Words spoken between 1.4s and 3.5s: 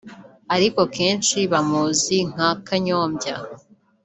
bamuzi nka Kanyombya